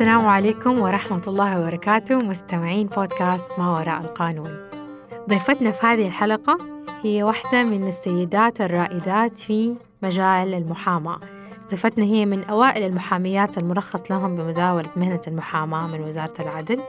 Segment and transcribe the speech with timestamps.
[0.00, 4.68] السلام عليكم ورحمة الله وبركاته مستمعين بودكاست ما وراء القانون.
[5.28, 6.58] ضيفتنا في هذه الحلقة
[7.02, 11.20] هي واحدة من السيدات الرائدات في مجال المحاماة.
[11.70, 16.80] ضيفتنا هي من أوائل المحاميات المرخص لهم بمزاولة مهنة المحاماة من وزارة العدل.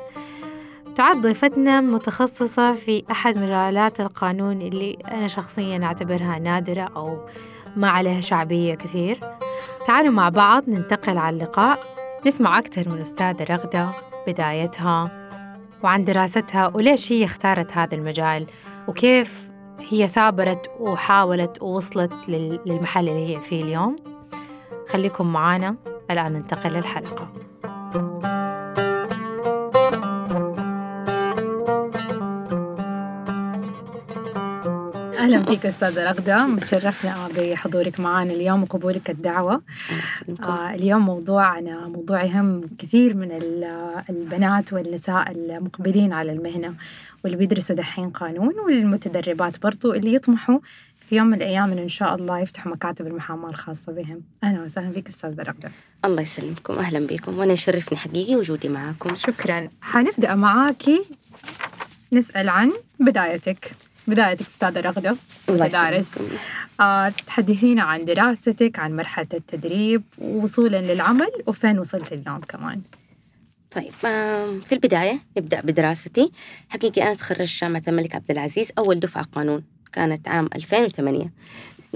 [0.95, 7.17] تعد ضيفتنا متخصصة في أحد مجالات القانون اللي أنا شخصيا أعتبرها نادرة أو
[7.75, 9.19] ما عليها شعبية كثير.
[9.87, 12.00] تعالوا مع بعض ننتقل على اللقاء.
[12.25, 13.91] نسمع أكثر من أستاذة رغدة
[14.27, 15.11] بدايتها
[15.83, 18.47] وعن دراستها وليش هي اختارت هذا المجال
[18.87, 19.51] وكيف
[19.89, 22.13] هي ثابرت وحاولت ووصلت
[22.65, 23.95] للمحل اللي هي فيه اليوم.
[24.89, 25.75] خليكم معانا.
[26.11, 27.27] الآن ننتقل للحلقة.
[35.21, 39.61] أهلا فيك أستاذة رغدة متشرفنا بحضورك معنا اليوم وقبولك الدعوة.
[40.43, 43.31] آه اليوم موضوعنا موضوع يهم كثير من
[44.09, 46.73] البنات والنساء المقبلين على المهنة
[47.23, 50.59] واللي بيدرسوا دحين قانون والمتدربات برضو اللي يطمحوا
[50.99, 54.21] في يوم من الأيام إن شاء الله يفتحوا مكاتب المحاماة الخاصة بهم.
[54.43, 55.71] أهلا وسهلا فيك أستاذة رغدة.
[56.05, 56.73] الله يسلمكم.
[56.73, 57.37] أهلا بكم.
[57.39, 59.15] وأنا يشرفني حقيقي وجودي معاكم.
[59.15, 59.67] شكرا.
[59.81, 61.01] حنبدأ معاكي.
[62.13, 63.71] نسأل عن بدايتك.
[64.07, 65.15] بدايتك أستاذة رغدة
[65.49, 66.09] مدارس
[66.79, 72.81] آه تحدثينا عن دراستك عن مرحلة التدريب وصولا للعمل وفين وصلت اليوم كمان؟
[73.71, 73.91] طيب
[74.61, 76.31] في البداية نبدأ بدراستي.
[76.69, 79.63] حقيقي أنا تخرجت جامعة الملك عبد العزيز أول دفعة قانون
[79.93, 81.31] كانت عام 2008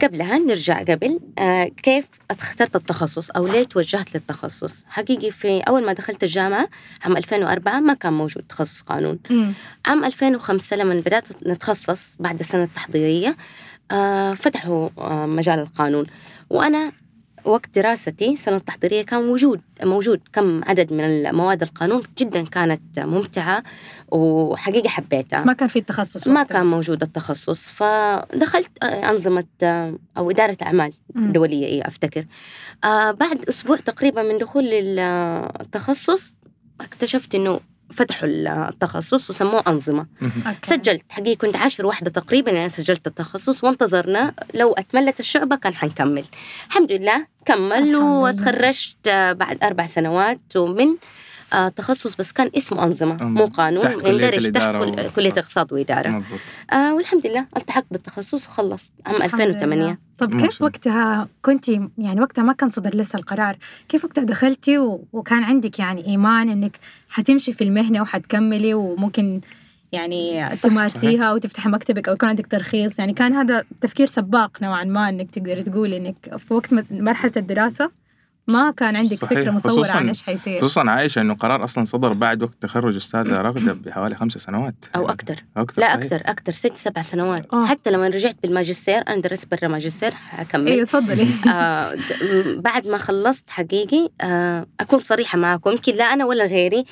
[0.04, 5.94] قبلها نرجع قبل آه كيف اخترت التخصص أو ليه توجهت للتخصص؟ حقيقي في أول ما
[5.94, 6.70] دخلت الجامعة
[7.04, 9.20] عام 2004 ما كان موجود تخصص قانون.
[9.30, 9.52] م.
[9.86, 13.36] عام 2005 لما بدأت نتخصص بعد السنة التحضيرية
[13.92, 16.06] آه فتحوا آه مجال القانون.
[16.50, 16.92] وأنا
[17.46, 23.64] وقت دراستي سنة التحضيرية كان وجود موجود كم عدد من المواد القانون جدا كانت ممتعة
[24.11, 25.39] وحقيقة حبيتها.
[25.39, 29.45] بس ما كان في التخصص ما كان موجود التخصص فدخلت أنظمة
[30.17, 32.26] أو إدارة أعمال دولية إيه أفتكر.
[32.84, 36.36] آه بعد أسبوع تقريبا من دخول التخصص
[36.82, 37.60] اكتشفت إنه
[37.94, 38.30] فتحوا
[38.70, 40.06] التخصص وسموه أنظمة.
[40.64, 44.34] سجلت حقيقة كنت عاشر واحدة تقريبا يعني سجلت التخصص وانتظرنا.
[44.54, 46.23] لو أتملت الشعبة كان حنكمل.
[46.68, 50.88] الحمد لله كمل وتخرجت بعد أربع سنوات ومن
[51.76, 54.76] تخصص بس كان اسمه أنظمة مو قانون يندرج تحت
[55.16, 56.23] كلية اقتصاد وإدارة.
[56.73, 58.92] آه والحمد لله التحقت بالتخصص وخلصت.
[59.05, 63.58] عام 2008 طب كيف وقتها كنتي يعني وقتها ما كان صدر لسه القرار
[63.89, 64.77] كيف وقتها دخلتي
[65.14, 66.77] وكان عندك يعني إيمان إنك
[67.10, 69.42] حتمشي في المهنة وحتكملي وممكن
[69.92, 75.10] يعني تمارسيها وتفتحي مكتبك أو يكون عندك ترخيص؟ يعني كان هذا تفكير سباق نوعا ما
[75.10, 77.92] إنك تقدري تقولي إنك في وقت مرحلة الدراسة؟
[78.48, 79.39] ما كان عندك صحيح.
[79.39, 83.42] فكره مصوره عن إيش حيصير؟ خصوصا عايشة إنه قرار أصلا صدر بعد وقت تخرج أستاذة
[83.42, 84.76] رغدة بحوالي خمس سنوات.
[84.95, 85.36] أو أكثر.
[85.58, 86.52] أكتر لا أكثر أكثر.
[86.52, 87.45] ست سبع سنوات.
[87.54, 87.67] أوه.
[87.67, 91.28] حتى لما رجعت بالماجستير أنا درست برا ماجستير حكمل أيوه تفضلي.
[91.54, 91.95] آه
[92.58, 95.72] بعد ما خلصت حقيقي آه أكون صريحة معكم.
[95.72, 96.86] يمكن لا أنا ولا غيري.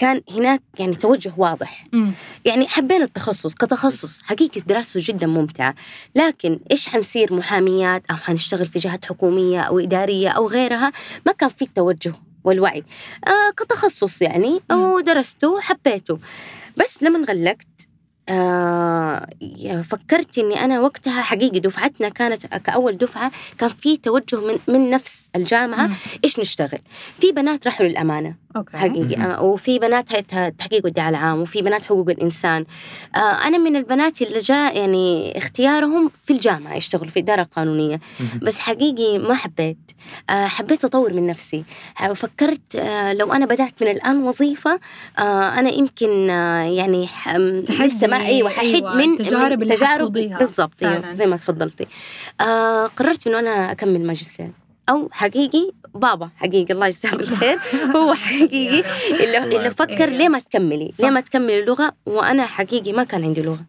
[0.00, 1.84] كان هناك يعني توجه واضح.
[1.92, 2.10] م.
[2.44, 5.74] يعني حبينا التخصص كتخصص حقيقة دراسته جدا ممتعة.
[6.14, 10.92] لكن إيش حنصير محاميات أو حنشتغل في جهات حكومية أو إدارية أو غيرها؟
[11.26, 12.12] ما كان في التوجه
[12.44, 12.84] والوعي.
[13.26, 16.18] آه كتخصص يعني ودرسته وحبيته.
[16.76, 17.88] بس لما غلقت
[19.82, 25.30] فكرت إني أنا وقتها حقيقي دفعتنا كانت كأول دفعة كان في توجه من من نفس
[25.36, 25.94] الجامعة مم.
[26.24, 26.78] إيش نشتغل
[27.20, 28.76] في بنات راحوا للأمانة أوكي.
[28.76, 32.64] حقيقي آه وفي بنات هيئه التحقيق والدعاء العام وفي بنات حقوق الإنسان
[33.16, 38.40] آه أنا من البنات اللي جاء يعني اختيارهم في الجامعة يشتغلوا في إدارة قانونية مم.
[38.42, 39.92] بس حقيقي ما حبيت
[40.30, 41.64] آه حبيت أطور من نفسي
[42.14, 44.80] فكرت آه لو أنا بدأت من الآن وظيفة
[45.18, 47.08] آه أنا يمكن آه يعني
[47.80, 48.94] لسه ما أيوه ححد أيوة.
[48.96, 51.14] من تجارب اللي تجارب بالضبط أيوة.
[51.14, 51.86] زي ما تفضلتي.
[52.40, 54.50] آه قررت إنه أنا أكمل ماجستير.
[54.88, 57.58] أو حقيقي بابا حقيقي الله يجزاه بالخير
[57.96, 63.04] هو حقيقي اللي, اللي فكر ليه ما تكملي ليه ما تكملي اللغة وأنا حقيقي ما
[63.04, 63.60] كان عندي لغة.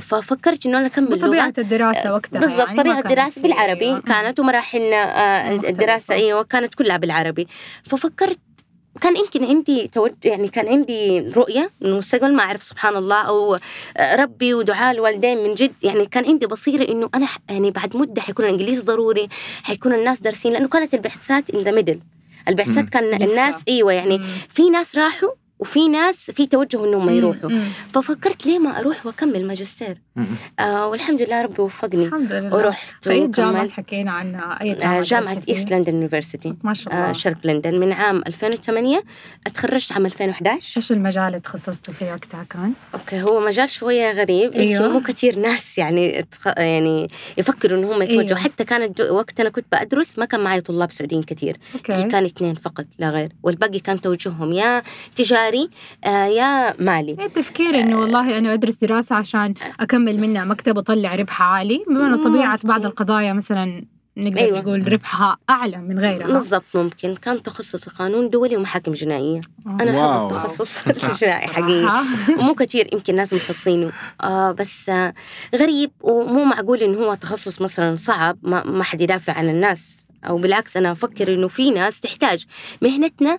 [0.00, 1.16] ففكرت إنه أنا أكمل لغة.
[1.26, 4.00] طبيعه الدراسه وقتها بالضبط يعني طريقه الدراسة بالعربي أيوة.
[4.00, 7.46] كانت ومراحلنا آه الدراسة أيوه كانت كلها بالعربي.
[7.82, 8.38] ففكرت
[9.00, 13.58] كان يمكن عندي توجه يعني كان عندي رؤية من المستقبل ما أعرف سبحان الله أو
[14.00, 18.44] ربي ودعاء الوالدين من جد يعني كان عندي بصيرة إنه أنا يعني بعد مدة حيكون
[18.44, 19.28] الإنجليزي ضروري
[19.62, 22.00] حيكون الناس دارسين لأنه كانت البحثات إن ذا ميدل
[22.48, 23.04] البحثات كان.
[23.14, 24.20] الناس إيوه يعني.
[24.48, 27.50] في ناس راحوا وفي ناس في توجه إنهم ما يروحوا.
[27.50, 27.62] مم.
[27.92, 29.98] ففكرت ليه ما أروح وأكمل ماجستير.
[30.60, 32.04] آه والحمد لله ربي وفقني.
[32.04, 32.54] الحمد لله.
[32.56, 33.70] ورحت جامعة وكملت.
[33.70, 37.10] حكينا عنها آه جامعة جامعة درست فيها؟ East London University ما شاء الله.
[37.10, 37.80] آه شرق لندن.
[37.80, 39.02] من عام 2008
[39.46, 44.52] أتخرجت عام 2011 إيش المجال اللي تخصصتي فيه وقتها كان؟ أوكي هو مجال شوية غريب
[44.52, 44.82] أيوة.
[44.82, 46.46] يمكن مو كثير ناس يعني تخ...
[46.46, 47.08] يعني
[47.38, 48.22] يفكروا ان هم يتوجهوا.
[48.22, 48.38] أيوة.
[48.38, 49.14] حتى كانت جو...
[49.16, 52.02] وقت أنا كنت بدرس ما كان معي طلاب سعوديين كثير okay.
[52.02, 53.32] كان اثنين فقط لا غير.
[53.42, 54.82] والباقي كان توجههم يا
[55.16, 55.47] تجاري
[56.04, 57.16] آه يا مالي.
[57.18, 61.84] إيه التفكير إنه والله أنا أدرس دراسة عشان أكمل منها مكتب وأطلع ربح عالي.
[61.88, 63.84] بما انه طبيعة بعض القضايا مثلا
[64.16, 64.58] نقدر أيوة.
[64.60, 66.26] نقول ربحها أعلى من غيرها.
[66.26, 67.14] بالضبط ممكن.
[67.14, 69.40] كان تخصصي قانون دولي ومحاكم جنائية.
[69.66, 70.16] أنا.
[70.16, 72.04] احب التخصص الجنائي حقيقي.
[72.38, 73.92] ومو كثير يمكن ناس مخصصينه.
[74.22, 75.14] آه بس آه
[75.54, 80.04] غريب ومو معقول إنه هو تخصص مثلا صعب ما, ما حد يدافع عن الناس.
[80.24, 82.46] أو بالعكس أنا أفكر إنه في ناس تحتاج
[82.82, 83.38] مهنتنا آه،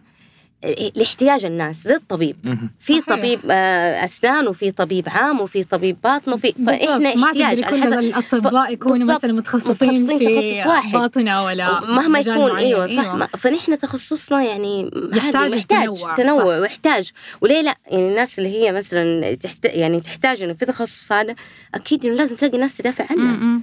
[0.95, 2.35] لاحتياج الناس زي الطبيب.
[2.79, 3.01] في.
[3.01, 8.73] طبيب آه، أسنان وفي طبيب عام وفي طبيب باطن وفي فإحنا ما احتياج كل الأطباء
[8.73, 9.15] يكونوا.
[9.15, 10.91] مثلا متخصصين متخصصين في تخصص واحد.
[10.91, 12.57] باطنة ولا مهما يكون معين.
[12.57, 18.49] أيوه صح ما فنحن تخصصنا يعني يحتاج التنوع، تنوع ويحتاج وليه لا يعني الناس اللي
[18.49, 21.35] هي مثلا تحت يعني تحتاج إنه في تخصص هذا
[21.75, 23.59] أكيد إنه لازم تلاقي ناس تدافع عنه.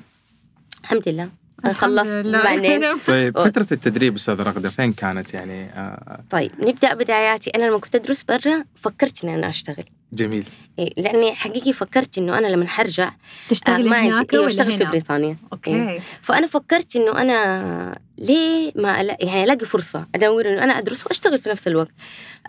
[0.84, 1.28] الحمد لله
[1.72, 2.44] خلصت لله.
[2.44, 3.38] بعدين طيب.
[3.38, 8.22] فترة التدريب أستاذ رغدة فين كانت يعني آه طيب نبدأ بداياتي أنا لما كنت أدرس
[8.22, 9.84] برا فكرت إني أنا أشتغل
[10.16, 10.46] جميل.
[10.78, 13.12] إيه، لأني حقيقي فكرت إنه أنا لما حرجع آه،
[13.48, 15.28] تشتغلي ما عندي هناك أيوه ولا أشتغل في؟ بريطانيا.
[15.28, 15.36] إيه.
[15.52, 21.06] أوكي فأنا فكرت إنه أنا ليه ما ألا يعني ألاقي فرصة أدور إنه أنا أدرس
[21.06, 21.92] وأشتغل في نفس الوقت.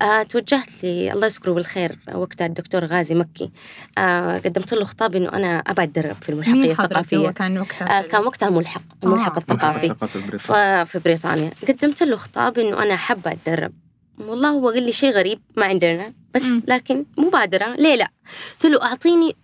[0.01, 3.51] آه توجهت لي الله يذكره بالخير وقتها الدكتور غازي مكي.
[3.97, 7.29] آه قدمت له خطاب إنه أنا ابى اتدرب في الملحقية الثقافية.
[7.29, 9.37] كان وقتها آه كان وقتها الملحق الملحق آه.
[9.37, 9.95] الثقافي.
[10.27, 10.83] بريطانيا.
[10.83, 11.51] في بريطانيا.
[11.67, 13.73] قدمت له خطاب إنه أنا حابة أتدرب.
[14.19, 16.13] والله هو قال لي شيء غريب ما عندنا.
[16.37, 16.61] بس مم.
[16.67, 17.75] لكن مبادرة.
[17.75, 18.11] ليه لا؟
[18.53, 19.35] قلت له أعطيني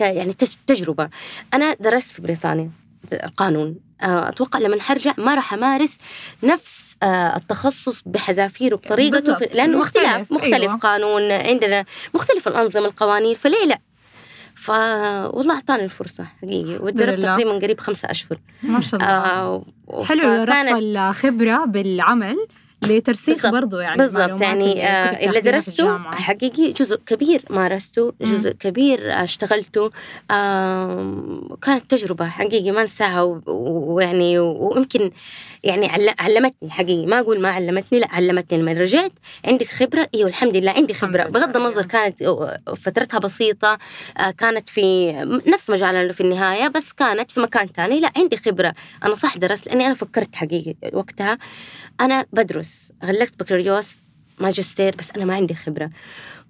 [0.00, 1.08] يعني تج- تجربة.
[1.54, 2.70] أنا درست في بريطانيا
[3.36, 3.76] قانون.
[4.02, 5.98] آه، أتوقع لما حرجع ما راح أمارس
[6.42, 9.34] نفس آه، التخصص بحذافيره بطريقته.
[9.34, 10.76] في- لأنه مختلف، مختلف مختلف أيوة.
[10.76, 11.84] قانون عندنا
[12.14, 13.34] مختلف الأنظمة القوانين.
[13.34, 13.78] فليه لا؟
[14.54, 14.70] ف
[15.34, 17.22] والله أعطاني الفرصة حقيقي وتدربت.
[17.22, 18.38] تقريبا قريب خمسة أشهر.
[18.62, 19.10] ما شاء الله.
[19.10, 19.64] آه
[20.04, 22.36] حلو ربط الخبرة بالعمل.
[22.90, 23.52] لترسيخ بالضبط.
[23.52, 24.42] برضو يعني بالضبط.
[24.42, 25.98] يعني آه، اللي في درسته.
[26.12, 28.12] حقيقي جزء كبير مارسته.
[28.20, 29.90] جزء كبير اشتغلته.
[31.62, 35.10] كانت تجربة حقيقي ما انساها ويعني ويمكن
[35.64, 37.06] يعني عل- علمتني حقيقي.
[37.06, 39.12] ما أقول ما علمتني لا علمتني لما رجعت
[39.44, 40.08] عندك خبرة.
[40.14, 41.22] أيوه الحمد لله عندي خبرة.
[41.24, 41.82] بغض النظر.
[41.82, 42.22] كانت
[42.76, 43.78] فترتها بسيطة
[44.18, 45.12] آه، كانت في
[45.46, 48.00] نفس مجالنا في النهاية بس كانت في مكان تاني.
[48.00, 48.74] لا عندي خبرة.
[49.04, 51.38] أنا صح درست لأني أنا فكرت حقيقي وقتها.
[52.00, 52.79] أنا بدرس.
[53.04, 53.96] غلقت بكالوريوس
[54.38, 55.90] ماجستير بس أنا ما عندي خبرة.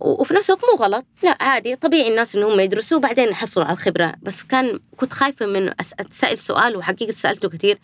[0.01, 1.07] و- وفي نفس الوقت مو غلط.
[1.23, 1.77] لا عادي.
[1.77, 4.15] طبيعي الناس إن هم يدرسوا وبعدين يحصلوا على الخبرة.
[4.23, 5.69] بس كان كنت خايفة من
[6.01, 7.79] أتسأل سؤال وحقيقة سألته كتير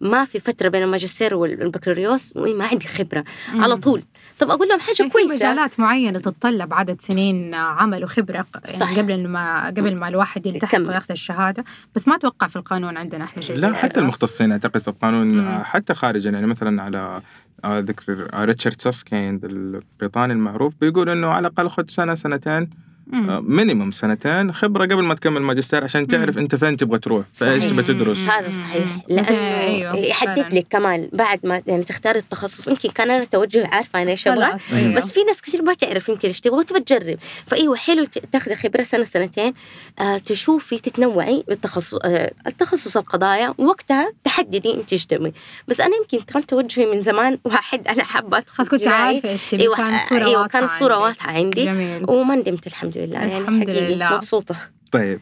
[0.00, 3.24] ما في فترة بين الماجستير والبكالوريوس وإني ما عندي خبرة.
[3.52, 3.62] مم.
[3.62, 4.02] على طول.
[4.40, 8.98] طب أقول لهم حاجة يعني في مجالات معينة تتطلب عدد سنين عمل وخبرة يعني صح.
[8.98, 10.78] قبل ما قبل ما الواحد يلتحق.
[10.78, 11.64] وياخذ الشهادة
[11.94, 14.00] بس ما أتوقع في القانون عندنا إحنا شيء لا حتى.
[14.00, 15.46] المختصين أعتقد في القانون مم.
[15.46, 17.20] آه، حتى خارجا يعني مثلا على
[17.64, 22.70] آه، ذكر آه، ريتشارد ساسكيند البريطاني المعروف بيقول إنه على الأقل خذ سنة سنتين
[23.12, 23.44] مم.
[23.56, 27.64] minimum سنتين خبرة قبل ما تكمل ماجستير عشان تعرف انت فين تبغى تروح فإيش.
[27.64, 28.30] تبغى تدرس مم.
[28.30, 29.00] هذا صحيح مم.
[29.08, 29.28] لأنه
[29.60, 30.54] أيوه، يحدد.
[30.54, 34.52] لك كمان بعد ما يعني تختار التخصص يمكن كان أنا توجهي عارفة أنا إيش أبغى
[34.72, 34.94] أيوه.
[34.94, 38.82] بس في ناس كثير ما تعرف يمكن إيش تبغى وتبى تجرب فأيوة حلو تاخذي خبرة
[38.82, 39.52] سنة سنتين
[39.98, 45.32] آه تشوفي تتنوعي بالتخصص آه التخصص القضايا وقتها تحددي إنت إيش تبغي
[45.68, 48.88] بس أنا يمكن كان توجهي من زمان واحد أنا حابة أدخل خلاص كنت.
[48.88, 51.04] عارفة إيش أيوه كانت الصورة أيوه واضحة كانت الصورة عندك.
[51.06, 54.16] واضحة عندي جميل وما ندمت الحمد لله يعني الحمد حقيقي لله.
[54.16, 54.56] مبسوطة.
[54.92, 55.20] طيب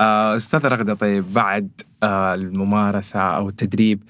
[0.00, 1.68] آه، أستاذ رغدة طيب بعد
[2.02, 4.02] آه، الممارسة أو التدريب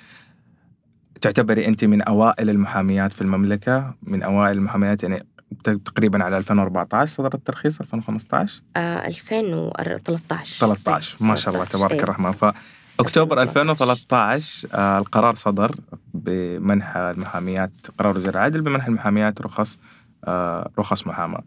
[1.23, 5.27] تعتبري أنت من أوائل المحاميات في المملكة؟ من أوائل المحاميات يعني
[5.65, 12.03] تقريبا على 2014 صدر الترخيص 2015 آه 2013 13 ما شاء الله تبارك إيه.
[12.03, 12.33] الرحمن.
[12.33, 15.75] فاكتوبر 2013 2013 آه، القرار صدر
[16.15, 19.79] بمنح المحاميات قرار وزير العدل بمنح المحاميات رخص
[20.25, 21.43] آه، رخص محاماة.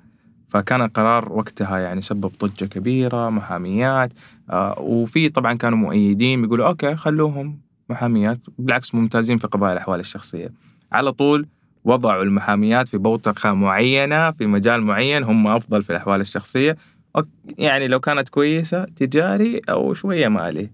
[0.51, 4.13] فكان القرار وقتها يعني سبب ضجة كبيرة محاميات
[4.49, 10.51] آه، وفي طبعا كانوا مؤيدين بيقولوا أوكي خلوهم محاميات بالعكس ممتازين في قضايا الأحوال الشخصية.
[10.91, 11.47] على طول
[11.83, 16.77] وضعوا المحاميات في بوتقة معينة في مجال معين هم أفضل في الأحوال الشخصية.
[17.17, 17.25] أوك-
[17.57, 20.69] يعني لو كانت كويسة تجاري أو شوية مالي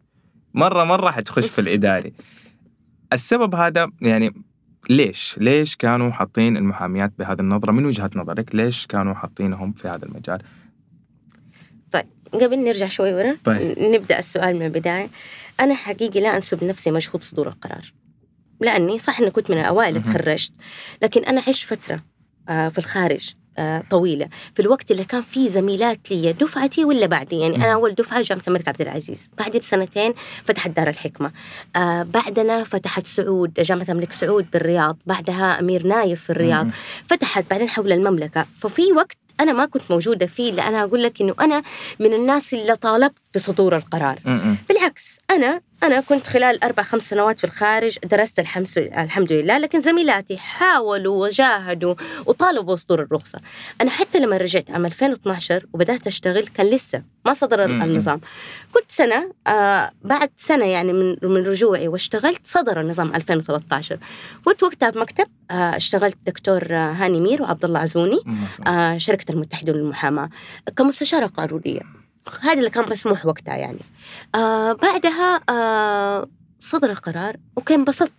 [0.54, 2.14] مرة مرة حتخش في الإداري.
[3.14, 4.34] السبب هذا يعني
[4.90, 10.06] ليش؟ ليش كانوا حاطين المحاميات بهذه النظرة من وجهة نظرك؟ ليش كانوا حاطينهم في هذا
[10.06, 10.42] المجال؟
[11.92, 13.80] طيب قبل نرجع شوي ورا طيب.
[13.80, 15.10] نبدأ السؤال من البداية
[15.60, 17.94] أنا حقيقي لا أنسب لنفسي مجهود صدور القرار
[18.62, 20.04] لأني صح أني كنت من الأوائل اللي.
[20.04, 20.52] تخرجت
[21.02, 22.00] لكن أنا عشت فترة
[22.50, 24.28] آه، في الخارج آه، طويلة.
[24.56, 28.44] في الوقت اللي كان فيه زميلات لي دفعتي ولا بعدي؟ يعني أنا أول دفعة جامعة
[28.48, 29.30] الملك عبد العزيز.
[29.38, 31.32] بعدي بسنتين فتحت دار الحكمة.
[31.76, 34.98] آه، بعدنا فتحت سعود جامعة الملك سعود بالرياض.
[35.06, 36.68] بعدها أمير نايف في الرياض.
[37.06, 38.46] فتحت بعدين حول المملكة.
[38.56, 41.64] ففي وقت أنا ما كنت موجودة فيه لأن أنا أقول لك إنه أنا
[42.00, 44.20] من الناس اللي طالبت بصدور القرار.
[44.70, 49.82] بالعكس أنا أنا كنت خلال أربع خمس سنوات في الخارج درست الحمد الحمد لله لكن
[49.82, 53.40] زميلاتي حاولوا وجاهدوا وطالبوا بصدور الرخصة
[53.82, 57.66] أنا حتى لما رجعت عام 2012 وبدأت أشتغل كان لسه ما صدر.
[57.66, 58.22] النظام
[58.74, 63.98] كنت سنة آه بعد سنة يعني من من رجوعي واشتغلت صدر النظام 2013
[64.46, 68.20] كنت وقتها بمكتب آه اشتغلت دكتور آه، هاني مير وعبد الله عزوني.
[68.68, 70.30] آه، شركة المتحدة للمحاماة
[70.78, 71.82] كمستشارة قانونية
[72.42, 73.80] هذا اللي كان مسموح وقتها يعني.
[74.36, 76.28] آه بعدها آه
[76.60, 78.12] صدر القرار وكان انبسطت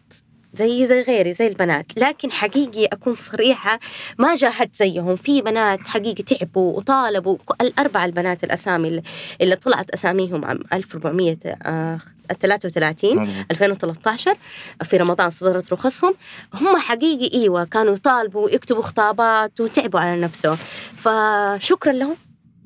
[0.54, 1.86] زي زي غيري زي البنات.
[1.96, 3.80] لكن حقيقي أكون صريحة
[4.18, 5.16] ما جاهدت زيهم.
[5.16, 7.36] في بنات حقيقي تعبوا وطالبوا.
[7.60, 9.02] الأربع البنات الأسامي اللي-
[9.40, 13.28] اللي طلعت أساميهم عام 1433 مضبوط.
[13.50, 14.36] 2013
[14.84, 16.14] في رمضان صدرت رخصهم.
[16.54, 20.56] هم حقيقي إيوه كانوا يطالبوا ويكتبوا خطابات وتعبوا على نفسهم.
[20.96, 22.16] فشكرا لهم.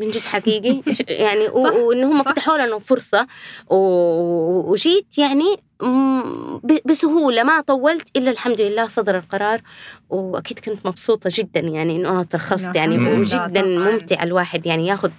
[0.02, 0.82] من جد حقيقي
[1.24, 2.22] يعني وان هم.
[2.22, 3.26] فتحوا لنا فرصة
[3.70, 9.60] وجيت يعني مم، ب- بسهولة ما طولت إلا الحمد لله صدر القرار
[10.10, 13.62] وأكيد كنت مبسوطة جدا يعني إنه أنا ترخصت يعني وجدا.
[13.62, 15.10] ممتع الواحد يعني ياخذ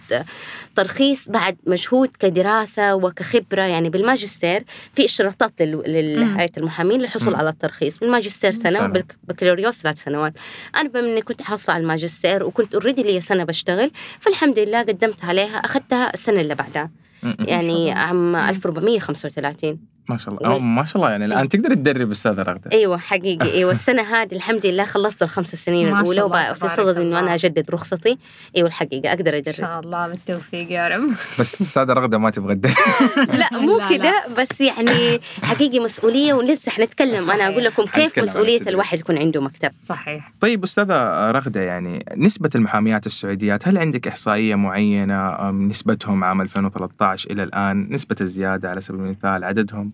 [0.76, 5.62] ترخيص بعد مجهود كدراسة وكخبرة يعني بالماجستير في اشتراطات.
[5.62, 7.36] لهيئه المحامين للحصول.
[7.36, 8.86] على الترخيص بالماجستير سنة سنة.
[8.86, 10.34] وبالبكالوريوس ثلاث سنوات
[10.76, 15.26] أنا بما إني كنت حاصلة على الماجستير وكنت اوريدي لي سنة بشتغل فالحمد لله قدمت
[15.26, 16.92] عليها أخذتها السنة اللي بعدها.
[17.40, 17.92] يعني.
[17.92, 18.36] عام مم.
[18.36, 20.48] 1435 ما شاء الله.
[20.48, 22.70] أو ما شاء الله يعني الآن تقدر تدرب أستاذة رغدة.
[22.74, 23.52] إيوه حقيقي.
[23.52, 26.76] إيوه السنة هذه الحمد لله خلصت الخمس سنين ما شاء الاولى الله، وبقى في تبارك
[26.76, 27.20] صدد إنه.
[27.20, 28.18] أنا أجدد رخصتي.
[28.58, 31.10] إيوه الحقيقة أقدر إن ادرب شاء الله بالتوفيق يا رب.
[31.40, 32.74] بس الأستاذة رغدة ما تبغى تدرب.
[33.42, 33.80] لا مو.
[33.90, 38.62] كذا بس يعني حقيقي مسؤولية ولسه حنتكلم أنا أقول لكم كيف مسؤولية.
[38.68, 39.70] الواحد يكون عنده مكتب.
[39.72, 40.34] صحيح.
[40.40, 47.32] طيب أستاذة رغدة يعني نسبة المحاميات السعوديات هل عندك إحصائية معينة أم نسبتهم عام 2013
[47.32, 49.93] إلى الآن نسبة الزيادة على سبيل المثال عددهم؟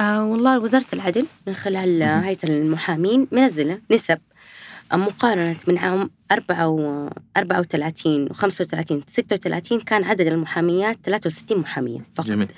[0.00, 4.18] والله وزارة العدل من خلال آه، هيئة المحامين منزلة نسب
[4.92, 12.00] آه، مقارنة من عام 4 و 34 و 35 36 كان عدد المحاميات 63 محامية
[12.14, 12.26] فقط.
[12.26, 12.48] جميل.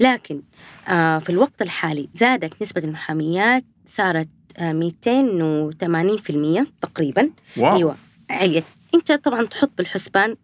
[0.00, 0.42] لكن
[0.88, 7.30] آه في الوقت الحالي زادت نسبة المحاميات صارت آه 280% تقريبا.
[7.56, 7.76] واو.
[7.76, 7.96] أيوه.
[8.30, 10.36] عليت أنت طبعا تحط بالحسبان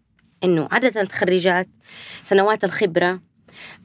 [0.43, 1.67] إنه عدد التخريجات
[2.23, 3.19] سنوات الخبرة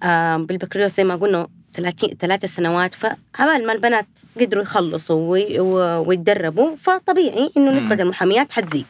[0.02, 4.06] آه بالبكالوريوس زي ما قلنا 30 ثلاث سنوات فعبال ما البنات
[4.40, 5.36] قدروا يخلصوا
[6.06, 8.02] ويتدربوا فطبيعي إنه نسبة.
[8.02, 8.86] المحاميات حتزيد.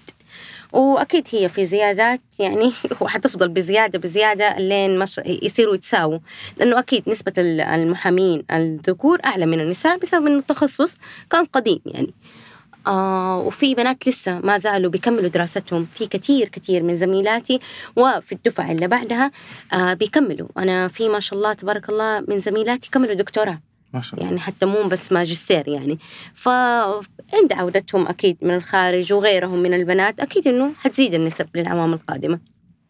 [0.73, 6.19] وأكيد هي في زيادات يعني وحتفضل بزياده بزيادة لين مش يصيروا يتساووا.
[6.57, 10.97] لأنه أكيد نسبة ال- المحامين الذكور أعلى من النساء بسبب إنه التخصص
[11.31, 12.15] كان قديم يعني.
[12.87, 15.87] آه وفي بنات لسه ما زالوا بيكملوا دراستهم.
[15.95, 17.61] في كثير كثير من زميلاتي
[17.97, 19.31] وفي الدفعة اللي بعدها
[19.73, 20.49] آه بيكملوا.
[20.59, 23.61] أنا في ما شاء الله تبارك الله من زميلاتي كملوا دكتوراه.
[23.95, 24.27] ما شاء الله.
[24.27, 25.99] يعني حتى مو بس ماجستير يعني.
[26.35, 32.41] فعند عودتهم أكيد من الخارج وغيرهم من البنات أكيد إنه حتزيد النسب للأعوام القادمة.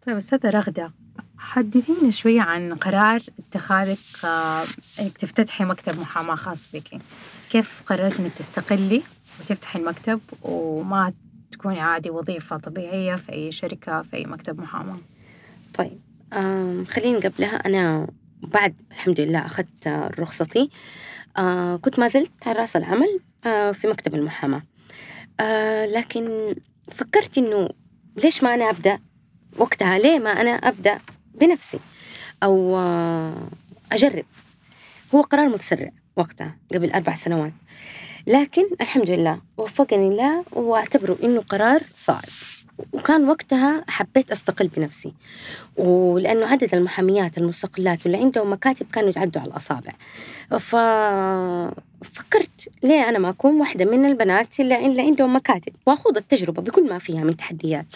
[0.07, 0.93] طيب أستاذة رغدة
[1.41, 4.65] حدثينا شوية عن قرار اتخاذك آه،
[5.01, 6.99] إنك تفتتحي مكتب محاماة خاص بك.
[7.51, 9.03] كيف قررت إنك تستقلي
[9.41, 11.13] وتفتحي المكتب؟ وما
[11.53, 14.99] تكوني عادي وظيفة طبيعية في أي شركة في أي مكتب محاماة.
[15.75, 16.01] طيب
[16.89, 17.57] خليني قبلها.
[17.57, 18.07] أنا
[18.43, 20.71] بعد الحمد لله أخذت رخصتي.
[21.37, 24.63] آه كنت ما زلت على رأس العمل آه في مكتب المحاماة.
[25.97, 26.55] لكن
[26.93, 27.69] فكرت إنه
[28.17, 28.99] ليش ما أنا أبدأ؟
[29.57, 30.99] وقتها ليه ما أنا أبدأ؟
[31.41, 31.79] بنفسي
[32.43, 33.49] أو آه
[33.93, 34.25] أجرب.
[35.15, 37.53] هو قرار متسرع وقتها قبل أربع سنوات.
[38.27, 42.29] لكن الحمد لله وفقني الله وأعتبره إنه قرار صائب.
[42.93, 45.13] وكان وقتها حبيت أستقل بنفسي.
[45.77, 49.93] ولأنه عدد المحاميات المستقلات واللي عندهم مكاتب كانوا يتعدوا على الأصابع.
[50.51, 51.71] ففكرت
[52.83, 55.73] ليه أنا ما أكون واحدة من البنات اللي اللي عندهم مكاتب.
[55.87, 57.87] وأخوض التجربة بكل ما فيها من تحديات.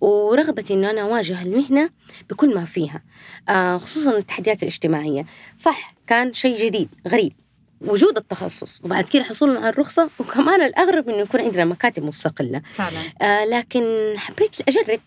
[0.00, 1.90] ورغبتي إنه أنا أواجه المهنة
[2.30, 3.02] بكل ما فيها
[3.48, 5.26] آه خصوصا التحديات الاجتماعية.
[5.58, 7.32] صح كان شيء جديد غريب.
[7.80, 12.62] وجود التخصص وبعد كده حصولنا على الرخصة وكمان الأغرب إنه يكون عندنا مكاتب مستقلة.
[12.72, 12.98] فعلا.
[13.22, 15.00] آه لكن حبيت أجرب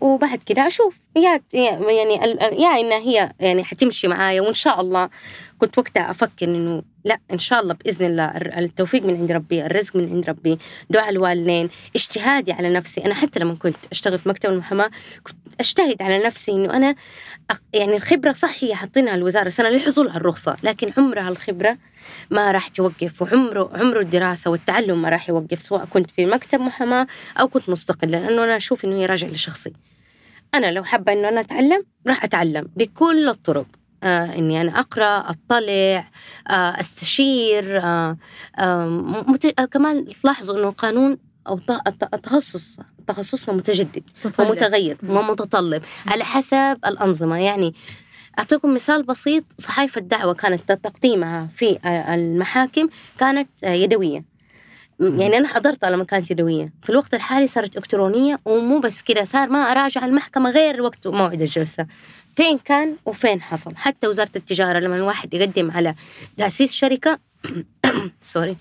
[0.00, 2.14] وبعد كده أشوف يا يعني
[2.62, 5.10] يا إنها هي يعني حتمشي معايا وإن شاء الله
[5.58, 8.24] كنت وقتها أفكر إنه لا إن شاء الله بإذن الله
[8.58, 10.58] التوفيق من عند ربي الرزق من عند ربي
[10.90, 13.04] دعاء الوالدين اجتهادي على نفسي.
[13.04, 14.90] أنا حتى لما كنت أشتغل في مكتب المحاماة
[15.22, 16.94] كنت أجتهد على نفسي إنه أنا
[17.52, 21.78] أق- يعني الخبرة صح هي حاطينها الوزارة سنة للحصول على الرخصة لكن عمرها الخبرة
[22.30, 27.06] ما راح توقف وعمره عمره الدراسة والتعلم ما راح يوقف سواء كنت في مكتب محاماة
[27.40, 29.72] أو كنت مستقلة لأنه أنا أشوف إنه هي راجع لشخصي.
[30.54, 33.66] أنا لو حابة إنه أنا أتعلم راح أتعلم بكل الطرق.
[34.06, 36.08] آه إني أنا أقرأ أطلع
[36.50, 38.16] آه أستشير آه
[39.70, 41.18] كمان تلاحظوا إنه القانون
[41.50, 44.48] الت- التخصص تخصصنا متجدد تطلع.
[44.50, 47.38] ومتغير ومتطلب على حسب الأنظمة.
[47.42, 47.74] يعني
[48.38, 51.78] أعطيكم مثال بسيط صحائف الدعوة كانت تقديمها في
[52.14, 54.24] المحاكم كانت يدوية.
[55.00, 56.72] يعني أنا حضرتها لما كانت يدوية.
[56.82, 61.42] في الوقت الحالي صارت إلكترونية ومو بس كده صار ما أراجع المحكمة غير وقت موعد
[61.42, 61.86] الجلسة.
[62.36, 63.76] فين كان وفين حصل.
[63.76, 65.94] حتى وزارة التجارة لما الواحد يقدم على
[66.36, 67.18] تأسيس شركة
[68.22, 68.56] سوري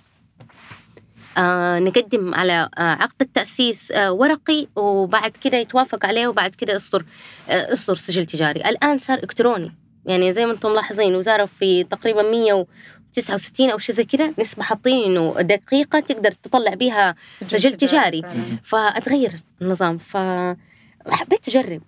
[1.37, 7.05] آه نقدم على آه عقد التأسيس آه ورقي وبعد كده يتوافق عليه وبعد كده يصدر
[7.49, 8.59] آه يصدر سجل تجاري.
[8.69, 9.71] الآن صار إلكتروني.
[10.05, 15.03] يعني زي ما أنتم ملاحظين الوزارة في تقريبا 169 أو شيء زي كده نسبة حاطين
[15.05, 18.33] إنه دقيقة تقدر تطلع بيها سجل تجاري فعلاً.
[18.63, 19.97] فأتغير النظام.
[19.97, 21.81] فحبيت أجرب.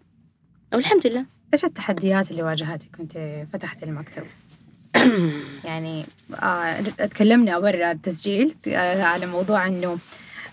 [0.73, 1.36] والحمد لله.
[1.53, 4.23] إيش التحديات اللي واجهتك وأنت فتحت المكتب؟
[5.65, 9.97] يعني آه تكلمنا برا التسجيل آه على موضوع إنه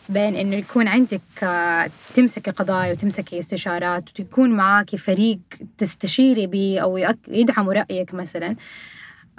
[0.09, 5.39] بين إنه يكون عندك آه تمسكي قضايا وتمسكي استشارات وتكون معاكي فريق
[5.79, 6.99] تستشيري به أو
[7.29, 8.57] يدعموا رأيك مثلا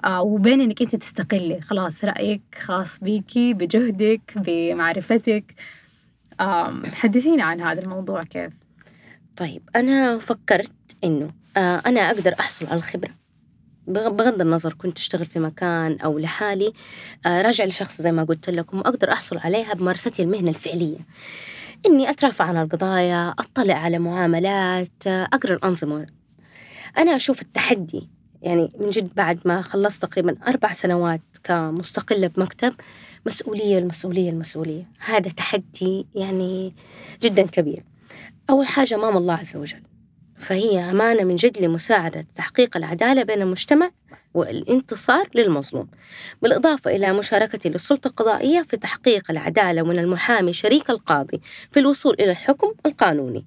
[0.05, 1.61] آه وبين إنك أنت تستقلي.
[1.61, 5.43] خلاص رأيك خاص بيكي بجهدك بمعرفتك.
[6.39, 8.53] آه حدثينا عن هذا الموضوع كيف؟
[9.37, 10.71] طيب أنا فكرت
[11.03, 13.11] إنه آه أنا أقدر أحصل على الخبرة.
[13.87, 16.73] بغ- بغض النظر كنت أشتغل في مكان أو لحالي
[17.25, 20.97] آه راجع لشخص زي ما قلت لكم وأقدر أحصل عليها بممارستي المهنة الفعلية.
[21.85, 26.05] إني أترافع عن القضايا أطلع على معاملات آه، أقرأ الأنظمة.
[26.97, 28.09] أنا أشوف التحدي
[28.41, 32.73] يعني من جد بعد ما خلصت تقريبا أربع سنوات كمستقلة بمكتب
[33.25, 34.83] مسؤولية المسؤولية المسؤولية.
[34.99, 36.73] هذا تحدي يعني
[37.23, 37.83] جدا كبير.
[38.49, 39.81] أول حاجة أمام الله عز وجل.
[40.37, 43.91] فهي أمانة من جد لمساعدة تحقيق العدالة بين المجتمع
[44.33, 45.87] والانتصار للمظلوم
[46.41, 52.31] بالإضافة إلى مشاركتي للسلطة القضائية في تحقيق العدالة من المحامي شريك القاضي في الوصول إلى
[52.31, 53.45] الحكم القانوني.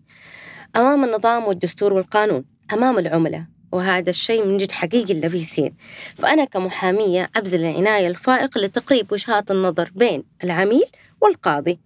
[0.76, 5.72] أمام النظام والدستور والقانون أمام العملاء وهذا الشيء من جد حقيقي اللي بيصير
[6.16, 10.84] فأنا كمحامية أبذل العناية الفائقة لتقريب وجهات النظر بين العميل
[11.20, 11.80] والقاضي.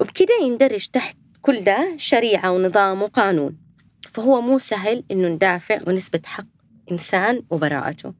[0.00, 3.69] وبكده يندرج تحت كل ده شريعة ونظام وقانون.
[4.12, 6.46] فهو مو سهل إنه ندافع ونثبت حق
[6.92, 8.14] إنسان وبراءته.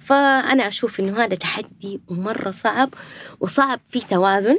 [0.00, 2.94] فأنا أشوف إنه هذا تحدي ومرة صعب
[3.40, 4.58] وصعب في توازن.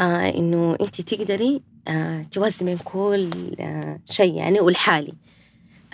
[0.00, 5.12] آه إنه أنت تقدري آه توازني بين كل آه شيء يعني والحالي.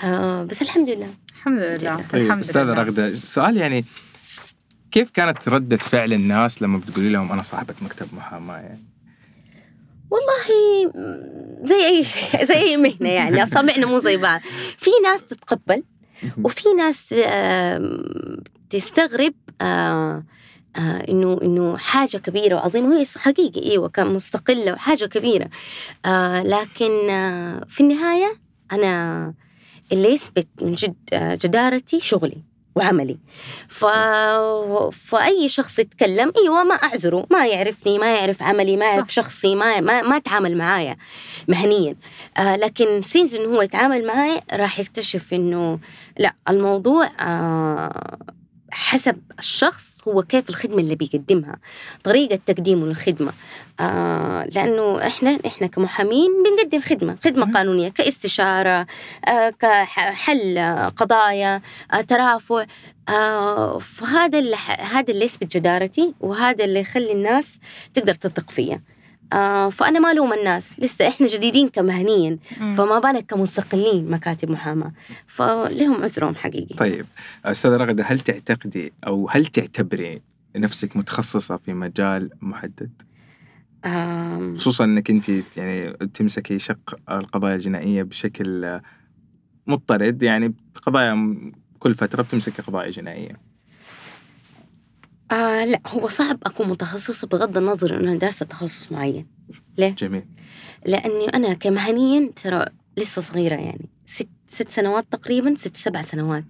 [0.05, 1.09] آه بس الحمد لله.
[1.37, 1.97] الحمد لله.
[1.97, 2.75] طيب الحمد لله.
[2.75, 3.85] رغدة سؤال يعني
[4.91, 8.92] كيف كانت ردة فعل الناس لما بتقولي لهم أنا صاحبة مكتب محاماة؟ يعني؟
[10.13, 10.93] والله
[11.65, 13.43] زي أي شيء زي أي مهنة يعني.
[13.43, 14.41] اصابعنا مو زي بعض.
[14.77, 15.83] في ناس تتقبل
[16.45, 17.15] وفي ناس
[18.71, 20.25] تستغرب آه،
[20.77, 23.01] آه، إنه إنه حاجة كبيرة وعظيمة.
[23.01, 25.49] هي حقيقي إيوه كمستقله وحاجة كبيرة.
[26.07, 26.91] آه، لكن
[27.69, 28.33] في النهاية
[28.73, 29.35] أنا
[29.93, 30.97] اللي يثبت من جد
[31.45, 32.52] جدارتي شغلي.
[32.75, 33.19] وعملي
[33.69, 33.85] ف...
[34.93, 39.15] فأي شخص يتكلم أيوة ما أعذره ما يعرفني ما يعرف عملي ما يعرف صح.
[39.15, 40.97] شخصي ما ما, ما تعامل معايا
[41.49, 41.97] مهنيا
[42.39, 45.79] آه لكن سينز إنه هو يتعامل معاي راح يكتشف إنه
[46.19, 48.19] لا الموضوع آه
[48.73, 51.57] حسب الشخص هو كيف الخدمة اللي بيقدمها
[52.05, 53.33] طريقة تقديمه للخدمة.
[53.81, 58.87] آه لأنه إحنا إحنا كمحامين بنقدم خدمة خدمة قانونية كاستشارة
[59.29, 61.61] آه كحل آه، قضايا
[61.93, 62.67] آه ترافع.
[63.09, 64.57] آه فهذا اللي
[64.93, 67.61] هذا اللي يثبت جدارتي وهذا اللي يخلي الناس
[67.95, 68.81] تقدر تثق فيا.
[69.33, 72.39] آه فأنا ما ألوم الناس لسه إحنا جديدين كمهنيا.
[72.59, 74.93] فما بالك كمستقلين مكاتب محاماة
[75.27, 77.07] فلهم عذرهم حقيقي طيب
[77.45, 80.23] أستاذة رغدة هل تعتقدي أو هل تعتبري
[80.57, 82.91] نفسك متخصصة في مجال محدد؟
[83.85, 88.83] آم، خصوصا إنك أنت يعني تمسكي شق القضايا الجنائية بشكل آه،
[89.67, 91.37] مضطرد يعني قضايا
[91.79, 93.52] كل فترة بتمسكي قضايا جنائية.
[95.33, 99.27] آه لا هو صعب أكون متخصصة بغض النظر إنه أنا دارسة تخصص معين
[99.79, 100.25] ليه؟ جميل
[100.87, 102.65] لأني أنا كمهنيا ترى
[102.97, 106.45] لسه صغيرة يعني ست ست سنوات تقريبا ست سبع سنوات.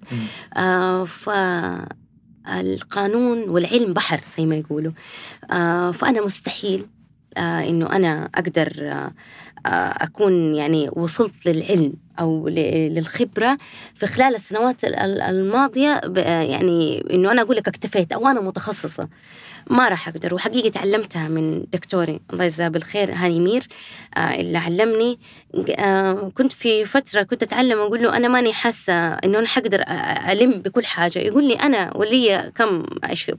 [0.56, 1.04] آه
[2.46, 4.92] فالقانون والعلم بحر زي ما يقولوا
[5.52, 6.86] آه فأنا مستحيل
[7.36, 9.12] آه إنه أنا أقدر آه
[9.66, 13.58] أكون يعني وصلت للعلم أو للخبرة
[13.94, 18.40] في خلال السنوات ال- ال- الماضية آه، يعني إنه أنا أقول لك اكتفيت أو أنا
[18.40, 19.08] متخصصة.
[19.70, 22.20] ما راح أقدر وحقيقة تعلمتها من دكتوري.
[22.32, 23.66] الله يجزاه بالخير هاني مير
[24.16, 25.18] آه اللي علمني.
[25.78, 29.84] آه كنت في فترة كنت أتعلم أقول له أنا ماني حاسة إنه أنا حقدر
[30.30, 31.18] ألم بكل حاجة.
[31.18, 32.82] يقول لي أنا ولي كم؟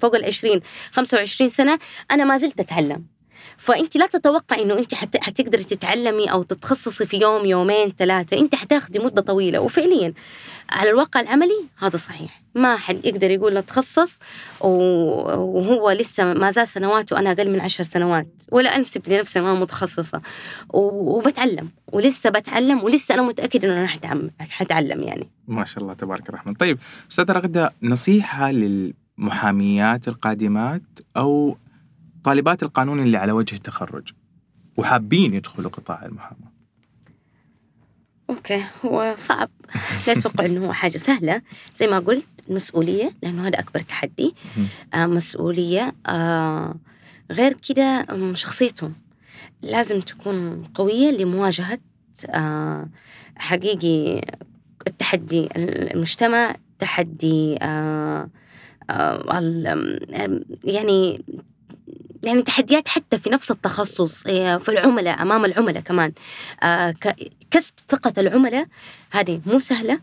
[0.02, 1.80] فوق العشرين خمسة وعشرين سنة
[2.12, 3.12] أنا ما زلت أتعلم.
[3.58, 5.18] فانت لا تتوقعي إنه انت حت...
[5.18, 8.38] حتقدري تتعلمي أو تتخصصي في يوم يومين ثلاثة.
[8.38, 9.60] انت حتاخدي مدة طويلة.
[9.60, 10.14] وفعليا
[10.70, 12.42] على الواقع العملي هذا صحيح.
[12.56, 14.20] ما حد يقدر يقول اتخصص
[14.62, 18.28] وهو لسه ما زال سنوات وأنا أقل من عشر سنوات.
[18.52, 20.22] ولا أنسب لنفسي ما متخصصة.
[20.70, 21.70] وبتعلم.
[21.92, 25.30] ولسه بتعلم ولسه أنا متاكده إنه أنا حتعلم يعني.
[25.48, 26.54] ما شاء الله تبارك الرحمن.
[26.54, 26.80] طيب
[27.12, 30.82] أستاذة رغدة نصيحة للمحاميات القادمات
[31.18, 31.58] أو
[32.24, 34.12] طالبات القانون اللي على وجه التخرج
[34.78, 36.54] وحابين يدخلوا قطاع المحاماة.
[38.30, 39.50] أوكي هو صعب.
[40.08, 41.42] لا أتوقع إنه هو حاجة سهلة.
[41.78, 44.36] زي ما قلت المسؤوليه لأنه هذا أكبر تحدي.
[44.94, 46.76] آه مسؤولية آه
[47.32, 48.94] غير كده شخصيتهم.
[49.62, 51.80] لازم تكون قوية لمواجهة
[52.30, 52.90] آه
[53.36, 54.22] حقيقي
[54.88, 58.30] التحدي المجتمع تحدي آه
[58.90, 59.44] آه
[60.64, 61.24] يعني
[62.24, 66.13] يعني تحديات حتى في نفس التخصص آه، في العملاء أمام العملاء كمان.
[66.63, 66.93] آه،
[67.52, 68.67] كسب ثقة العملاء
[69.12, 70.00] هذه مو سهلة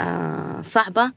[0.00, 1.12] آه، صعبة.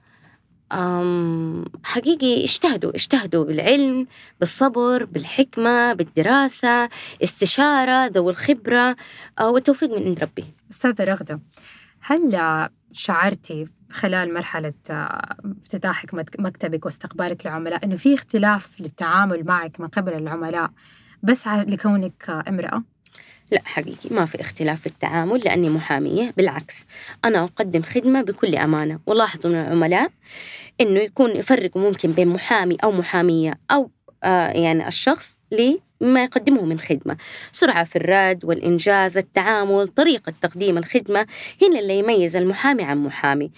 [0.72, 4.08] آم، حقيقي اجتهدوا اجتهدوا بالعلم
[4.40, 6.90] بالصبر بالحكمة بالدراسة
[7.24, 8.96] استشارة ذوي الخبرة
[9.40, 10.46] آه، والتوفيق من عند ربي.
[10.72, 11.40] أستاذة رغدة
[12.02, 12.40] هل
[12.92, 15.22] شعرتي خلال مرحلة آه،
[15.62, 20.72] افتتاحك مك- مكتبك واستقبالك للعملاء أنه في اختلاف للتعامل معك من قبل العملاء
[21.24, 22.84] بس لكونك آه، امرأة؟
[23.52, 26.86] لا حقيقي ما في اختلاف في التعامل لأني محامية بالعكس
[27.26, 30.12] أنا أقدم خدمة بكل أمانة ولاحظوا من العملاء
[30.82, 33.92] إنه يكون يفرقوا ممكن بين محامي أو محامية أو
[34.24, 35.38] آه يعني الشخص
[36.02, 37.18] لما يقدمه من خدمة.
[37.52, 41.28] سرعة في الرد والإنجاز التعامل طريقة تقديم الخدمة
[41.62, 43.52] هنا اللي يميز المحامي عن محامي.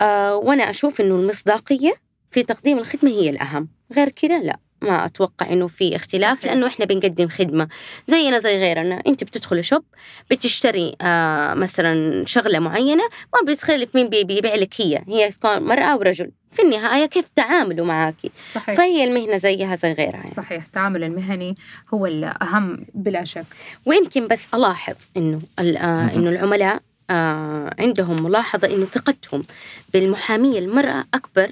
[0.00, 1.94] آه وأنا أشوف إنه المصداقية
[2.30, 3.68] في تقديم الخدمة هي الأهم.
[3.96, 4.67] غير كده لا.
[4.82, 6.52] ما أتوقع إنه في اختلاف صحيح.
[6.52, 7.68] لأنه إحنا بنقدم خدمة
[8.06, 9.02] زينا زي غيرنا.
[9.06, 9.82] أنت بتدخلي شوب
[10.30, 13.02] بتشتري آه مثلا شغلة معينة
[13.34, 15.02] ما بتخلف مين بي- بيبيع لك هي.
[15.08, 16.30] هي تكون مرأة أو رجل.
[16.52, 18.76] في النهاية كيف تعاملوا معاكي؟ صحيح.
[18.76, 20.30] فهي المهنة زيها زي غيرها يعني.
[20.30, 21.54] صحيح التعامل المهني
[21.94, 23.44] هو الأهم بلا شك.
[23.86, 29.44] ويمكن بس ألاحظ إنه آه إنه العملاء آه عندهم ملاحظة إنه ثقتهم
[29.94, 31.50] بالمحامية المرأة أكبر.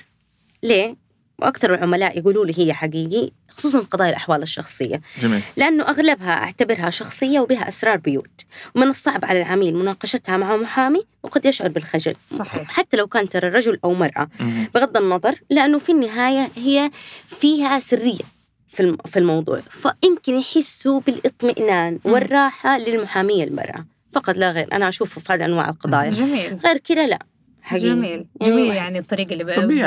[0.63, 0.97] ليه؟
[1.39, 5.01] وأكثر العملاء يقولوا لي هي حقيقي خصوصا قضايا الأحوال الشخصية.
[5.23, 5.41] جميل.
[5.57, 8.41] لأنه أغلبها أعتبرها شخصية وبها أسرار بيوت
[8.75, 12.15] ومن الصعب على العميل مناقشتها مع محامي وقد يشعر بالخجل.
[12.29, 12.71] صحيح.
[12.71, 14.29] حتى لو كان ترى رجل أو مرأة.
[14.41, 14.69] مم.
[14.75, 16.91] بغض النظر لأنه في النهاية هي
[17.27, 18.25] فيها سرية
[18.73, 19.61] في في الموضوع.
[19.71, 23.87] فيمكن يحسوا بالإطمئنان والراحة للمحامية المرأة.
[24.13, 24.69] فقط لا غير.
[24.73, 26.11] أنا أشوفه في هذه أنواع القضايا.
[26.11, 26.59] جميل.
[26.65, 27.19] غير كده لا.
[27.67, 27.87] حقيقي.
[27.95, 28.27] جميل.
[28.43, 29.45] جميل يعني الطريقة اللي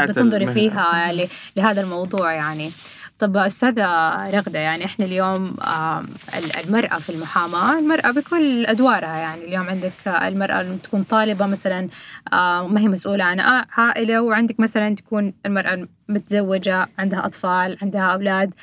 [0.07, 0.47] بتنظري.
[0.47, 1.11] فيها
[1.57, 2.71] لهذا الموضوع يعني.
[3.19, 3.85] طب أستاذة
[4.31, 6.05] رغدة يعني إحنا اليوم آم،
[6.37, 9.41] ال- المرأة في المحاماة المرأة بكل أدوارها يعني.
[9.45, 11.89] اليوم عندك آه، المرأة اللي تكون طالبة مثلا
[12.33, 18.01] آه، ما هي مسؤولة عن ع- عائلة وعندك مثلا تكون المرأة متزوجة عندها أطفال عندها
[18.13, 18.53] أولاد.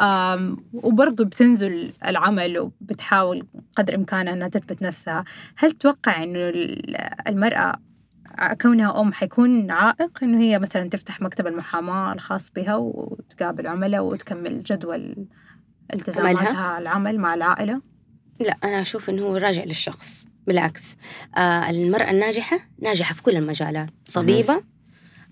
[0.00, 5.24] آم، وبرضه بتنزل العمل وبتحاول قدر إمكانها أنها تثبت نفسها.
[5.58, 6.96] هل تتوقع إنه ال-
[7.28, 7.74] المرأة
[8.62, 14.60] كونها أم حيكون عائق إنه هي مثلا تفتح مكتب المحاماة الخاص بها وتقابل عملاء وتكمل
[14.60, 15.26] جدول
[15.94, 17.80] التزاماتها العمل مع العائلة؟
[18.40, 20.96] لا أنا أشوف إنه هو راجع للشخص بالعكس.
[21.36, 23.90] آه المرأة الناجحة ناجحة في كل المجالات.
[24.14, 24.62] طبيبة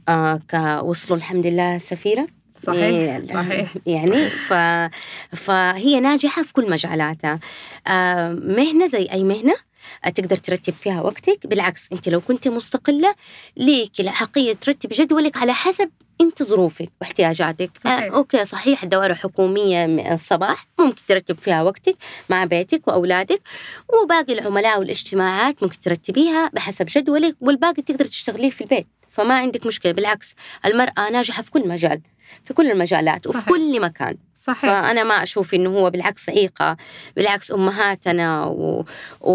[0.08, 2.26] آه ك- وصلوا الحمد لله سفيرة.
[2.52, 3.74] صحيح إيه، صحيح.
[3.86, 4.52] يعني ف...
[5.36, 7.40] فهي ناجحة في كل مجالاتها.
[7.86, 9.56] آه، مهنة زي أي مهنة آه،
[10.14, 11.46] تقدر ترتب فيها وقتك.
[11.46, 13.14] بالعكس أنت لو كنت مستقلة
[13.56, 17.70] ليك الحقية ترتب جدولك على حسب أنت ظروفك واحتياجاتك.
[17.78, 18.02] صحيح.
[18.02, 21.96] آه، أوكي صحيح الدوائر الحكومية م- الصباح ممكن ترتب فيها وقتك
[22.30, 23.42] مع بيتك وأولادك
[24.02, 28.86] وباقي العملاء والإجتماعات ممكن ترتبيها بحسب جدولك والباقي تقدر تشتغليه في البيت.
[29.16, 30.34] فما عندك مشكلة بالعكس
[30.66, 32.00] المرأة ناجحة في كل مجال
[32.44, 33.48] في كل المجالات وفي صحيح.
[33.48, 34.16] كل مكان.
[34.34, 34.60] صحيح.
[34.60, 36.76] فأنا ما أشوف إنه هو بالعكس عيقة
[37.16, 38.84] بالعكس أمهاتنا و...
[39.20, 39.32] و...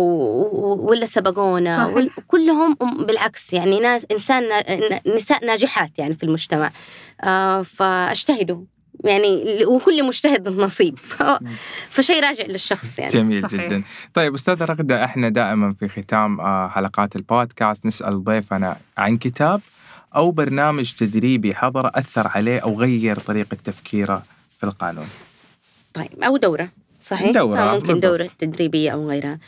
[0.89, 1.85] ولا سبقونا.
[1.85, 2.09] وال...
[2.27, 4.43] كلهم بالعكس يعني ناس إنسان
[5.15, 6.71] نساء ناجحات يعني في المجتمع.
[7.23, 8.63] آه فأجتهدوا.
[9.03, 10.99] يعني وكل مجتهد نصيب.
[11.89, 13.65] فشيء راجع للشخص يعني جميل صحيح.
[13.65, 13.83] جدا
[14.13, 19.61] طيب أستاذة رغدة إحنا دائما في ختام آه، حلقات البودكاست نسأل ضيفنا عن كتاب
[20.15, 24.23] أو برنامج تدريبي حضره أثر عليه أو غير طريقة تفكيره
[24.57, 25.07] في القانون
[25.93, 26.69] طيب أو دورة
[27.03, 28.05] صحيح؟ دورة، آه ممكن بالضبط.
[28.05, 29.39] دورة تدريبية أو غيرها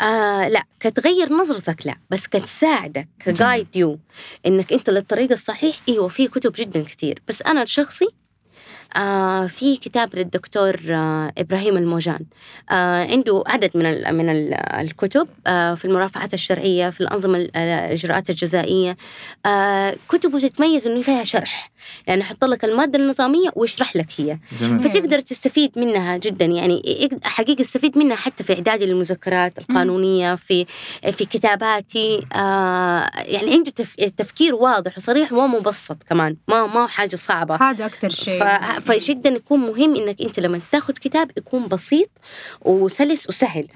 [0.00, 3.98] آه لا كتغير نظرتك لا بس كتساعدك كجايد يو
[4.46, 8.08] إنك أنت للطريق الصحيح إيوه في كتب جدا كثير بس أنا الشخصي
[8.96, 12.20] آه في كتاب للدكتور آه إبراهيم الموجان.
[12.70, 17.56] آه عنده عدد من ال من ال الكتب آه في المرافعات الشرعية في الأنظمة ال-
[17.56, 18.96] الإجراءات الجزائية.
[19.46, 21.72] آه كتبه تتميز إنه فيها شرح.
[22.06, 24.38] يعني يحط لك المادة النظامية ويشرح لك هي.
[24.60, 24.80] جميل.
[24.80, 26.44] فتقدر تستفيد منها جدا.
[26.44, 30.64] يعني حقيقة استفيد منها حتى في إعدادي للمذكرات القانونية في
[31.12, 32.26] في كتاباتي.
[32.34, 36.36] آه يعني عنده تف- تفكير واضح وصريح ومبسط كمان.
[36.48, 37.56] ما ما هو حاجة صعبة.
[37.70, 38.42] هذا أكتر شيء.
[38.82, 42.10] فجدا يكون مهم إنك أنت لما تاخذ كتاب يكون بسيط
[42.60, 43.66] وسلس وسهل.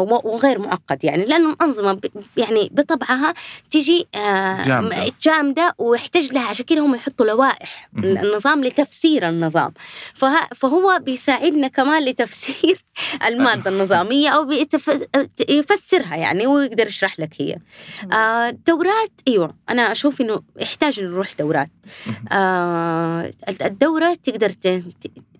[0.00, 1.04] وغير معقد.
[1.04, 3.34] يعني لأنه الأنظمة ب- يعني بطبعها
[3.70, 5.12] تيجي آه، جامدة.
[5.22, 7.88] جامدة ويحتاج لها عشان كده هم يحطوا لوائح.
[7.98, 9.72] النظام لتفسير النظام.
[10.14, 12.78] فه- فهو بيساعدنا كمان لتفسير
[13.28, 15.06] المادة النظامية أو بيتف-
[15.48, 17.56] يفسرها يعني ويقدر يشرح لك هي.
[18.12, 21.70] آه دورات أيوه أنا أشوف إنه يحتاج نروح دورات.
[22.32, 23.30] آه
[23.62, 24.50] الدورة تقدر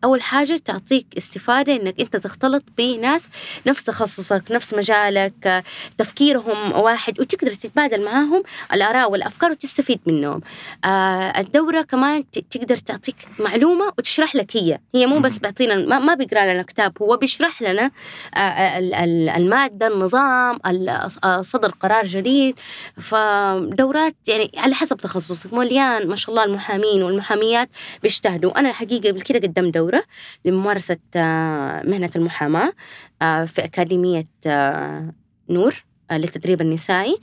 [0.04, 3.28] أول حاجة تعطيك استفادة إنك أنت تختلط بناس
[3.66, 5.64] نفس تخصصك نفس مجالك
[5.98, 10.40] تفكيرهم واحد وتقدر تتبادل معاهم الآراء والأفكار وتستفيد منهم.
[10.84, 10.88] آه
[11.40, 14.78] الدورة كمان تقدر تعطيك معلومة وتشرح لك هي.
[14.94, 17.90] هي مو بس بيعطينا ما, ما بيقرأ لنا كتاب هو بيشرح لنا
[18.36, 22.58] آه، ال- ال- المادة النظام ال- آه، صدر قرار جديد.
[23.00, 27.68] فدورات يعني على حسب تخصصك مليان ما شاء الله المحامين والمحاميات
[28.02, 28.58] بيجتهدوا.
[28.60, 29.93] أنا حقيقة قبل كده قدام دورة.
[30.44, 32.72] لممارسة آه، مهنة المحاماة
[33.22, 35.12] آه، في أكاديمية آه،
[35.50, 37.16] نور للتدريب النسائي.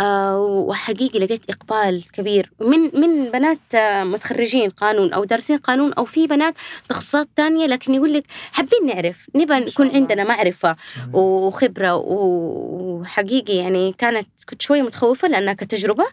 [0.00, 3.58] وحقيقي لقيت إقبال كبير من من بنات
[4.06, 6.54] متخرجين قانون أو دارسين قانون أو في بنات
[6.88, 9.90] تخصصات تانية لكن يقول لك حابين نعرف نبى نكون.
[9.90, 10.76] عندنا معرفة
[11.12, 16.04] وخبرة وحقيقي يعني كانت كنت شوية متخوفة لأنها كتجربة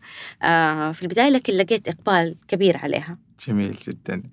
[0.94, 3.18] في البداية لكن لقيت إقبال كبير عليها.
[3.48, 4.24] جميل جدا.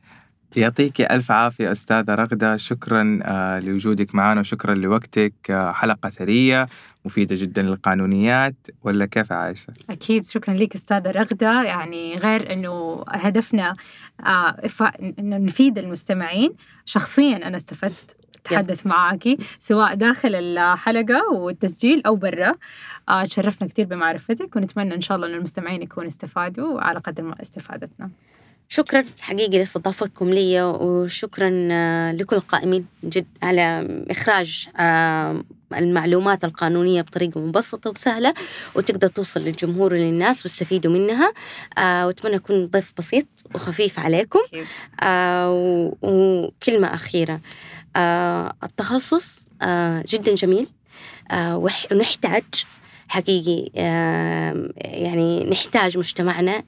[0.57, 2.57] يعطيك ألف عافية أستاذة رغدة.
[2.57, 5.33] شكرا آه، لوجودك معنا وشكرا لوقتك.
[5.51, 6.69] آه، حلقة ثرية
[7.05, 8.57] مفيدة جدا للقانونيات.
[8.83, 10.25] ولا كيف عايشة؟ أكيد.
[10.25, 11.63] شكرا لك أستاذة رغدة.
[11.65, 13.75] يعني غير أنه هدفنا
[14.27, 14.57] آه،
[15.19, 16.51] إنه نفيد المستمعين.
[16.85, 22.55] شخصيا أنا استفدت أتحدث معاكي سواء داخل الحلقة والتسجيل أو برا.
[23.25, 28.11] تشرفنا كثير بمعرفتك ونتمنى إن شاء الله أن المستمعين يكونوا استفادوا على قدر ما استفادتنا.
[28.72, 37.40] شكرا حقيقي لاستضافتكم لي وشكرا آه، لكل القائمين جد على إخراج آه، المعلومات القانونية بطريقة
[37.40, 38.35] مبسطة وسهلة
[38.74, 41.33] وتقدر توصل للجمهور وللناس واستفيدوا منها.
[41.78, 44.40] آه، وأتمنى أكون ضيف بسيط وخفيف عليكم.
[45.02, 47.40] آه، وكلمة أخيرة.
[47.96, 50.68] آه، التخصص آه، جدا جميل.
[51.30, 51.56] آه،
[51.90, 52.44] ونحتاج
[53.09, 56.62] حقيقي آه، يعني نحتاج مجتمعنا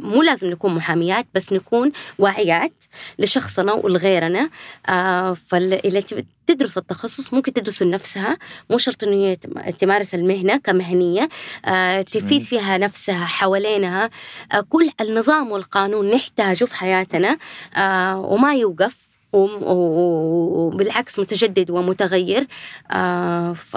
[0.00, 2.84] مو لازم نكون محاميات بس نكون واعيات
[3.18, 4.50] لشخصنا ولغيرنا.
[4.88, 6.04] آه فاللي
[6.46, 8.38] تدرس التخصص ممكن تدرسه لنفسها
[8.70, 11.28] مو شرط إنه هي تم- تمارس المهنة كمهنية.
[11.64, 12.42] آه تفيد.
[12.42, 14.10] فيها نفسها حوالينها.
[14.52, 17.38] آه كل النظام والقانون نحتاجه في حياتنا.
[17.76, 18.96] آه وما يوقف
[19.32, 22.46] وبالعكس متجدد ومتغير.
[22.90, 23.76] آه ف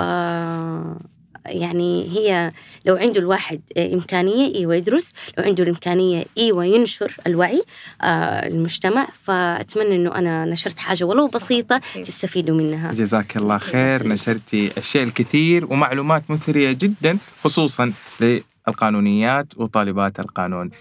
[1.45, 2.51] يعني هي
[2.85, 5.13] لو عنده الواحد إمكانية إيوه يدرس.
[5.37, 7.63] لو عنده الإمكانية إيوه ينشر الوعي
[8.01, 9.07] آه المجتمع.
[9.23, 12.93] فأتمنى أنه أنا نشرت حاجة ولو بسيطة تستفيدوا منها.
[12.93, 13.95] جزاك الله خير.
[13.95, 14.11] يسلمك.
[14.11, 20.71] نشرتي الشيء الكثير ومعلومات مثرية جدا خصوصا للقانونيات وطالبات القانون.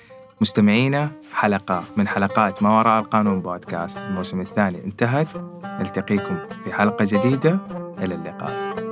[0.40, 3.98] مستمعينا حلقة من حلقات ما وراء القانون بودكاست.
[3.98, 5.29] الموسم الثاني انتهت.
[5.64, 7.59] نلتقيكم في حلقة جديدة.
[7.98, 8.91] إلى اللقاء.